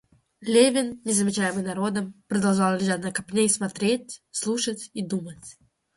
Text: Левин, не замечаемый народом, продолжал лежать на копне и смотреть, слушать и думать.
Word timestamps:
Левин, 0.39 0.99
не 1.05 1.13
замечаемый 1.13 1.63
народом, 1.63 2.15
продолжал 2.27 2.73
лежать 2.75 3.03
на 3.03 3.11
копне 3.11 3.45
и 3.45 3.49
смотреть, 3.49 4.23
слушать 4.31 4.89
и 4.93 5.03
думать. 5.05 5.59